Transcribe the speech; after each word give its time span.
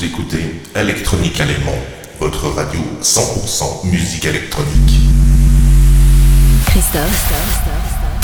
Vous 0.00 0.06
écoutez 0.06 0.62
Electronique 0.74 1.38
Allemand, 1.42 1.76
votre 2.20 2.48
radio 2.48 2.80
100% 3.02 3.86
musique 3.86 4.24
électronique. 4.24 4.98
Christophe, 6.64 7.32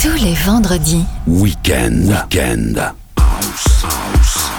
tous 0.00 0.24
les 0.24 0.32
vendredis. 0.32 1.04
Week-end. 1.26 1.98
Week-end. 2.04 2.92
House, 3.18 3.84
house, 3.84 4.50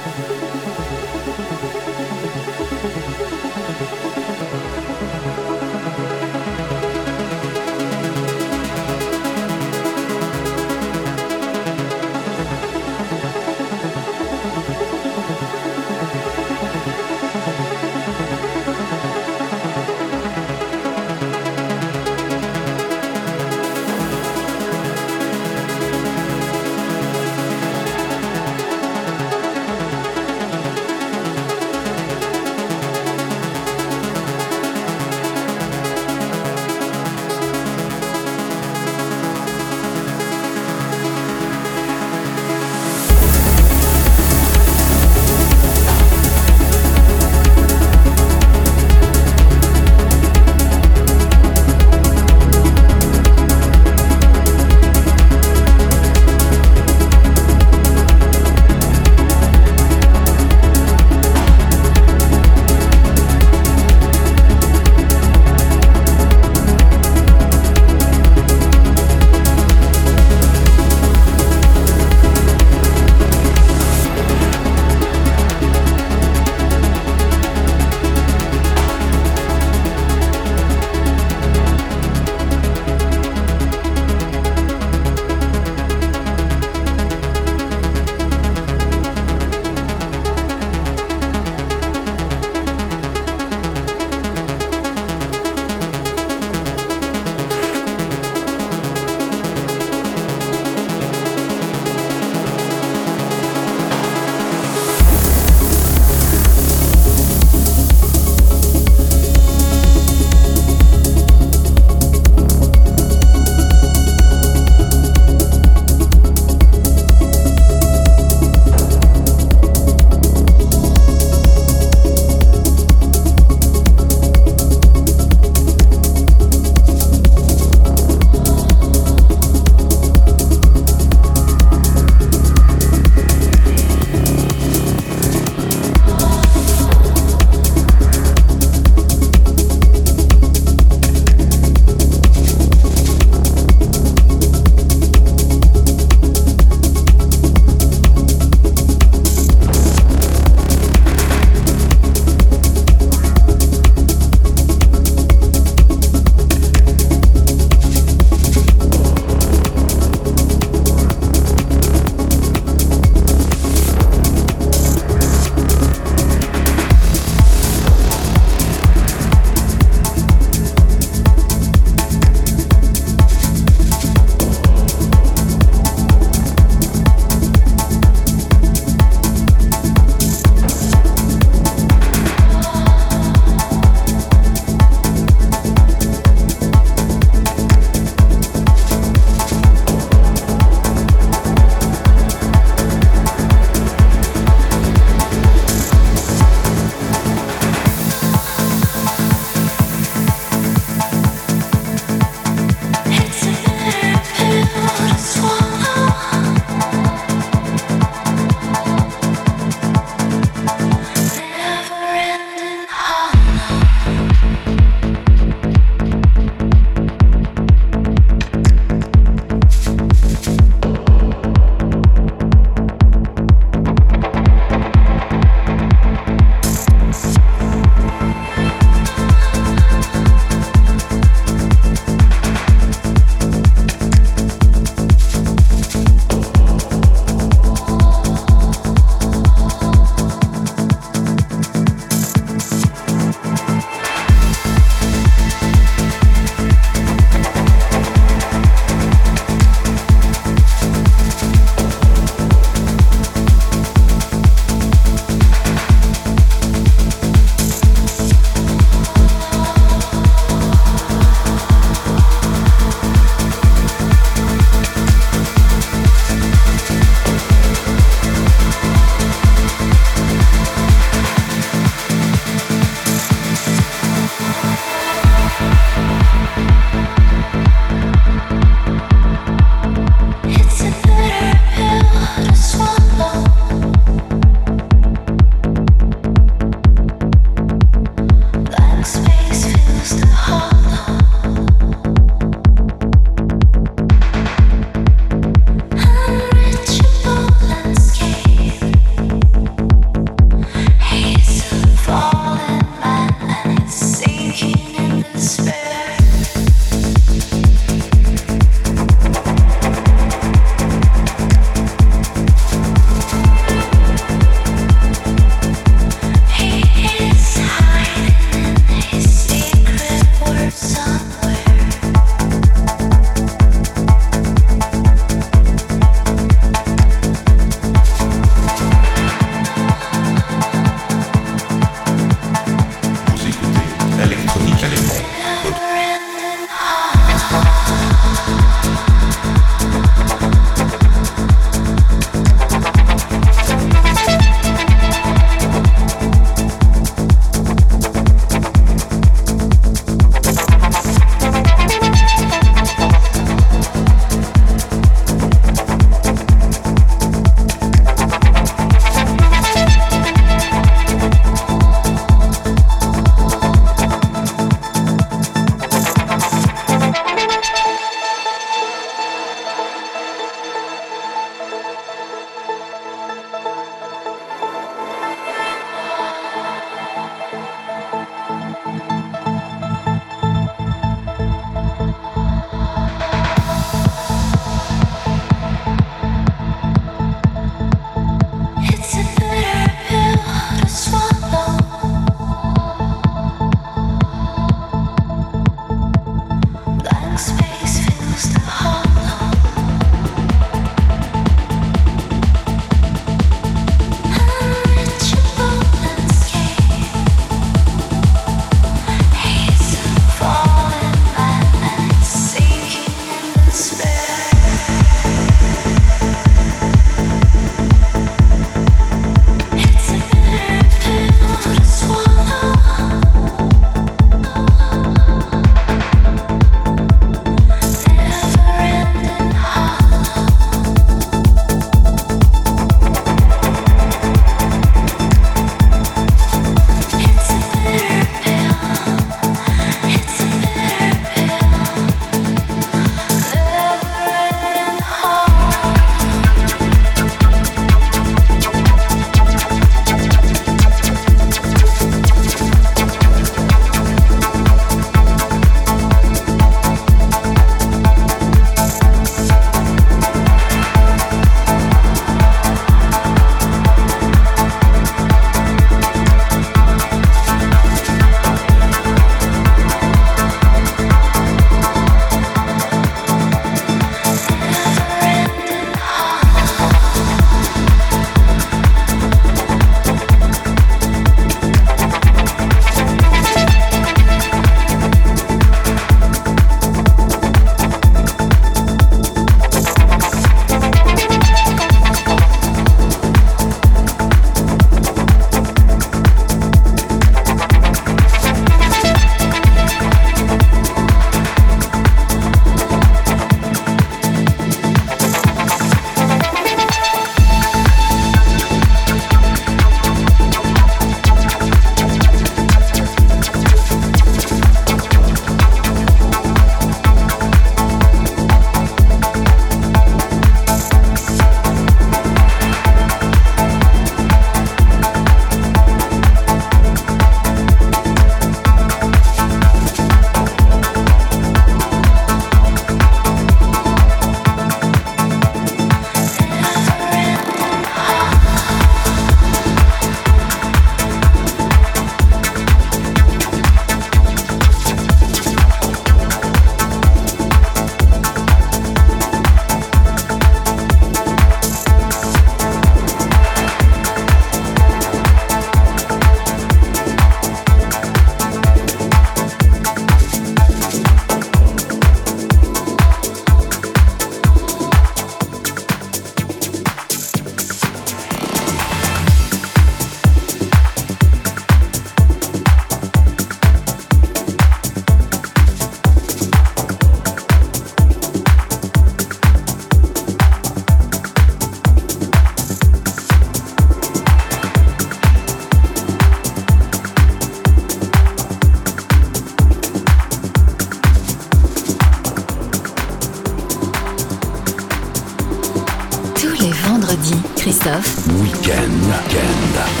Christophe. 597.81 598.27
Week-end. 598.39 600.00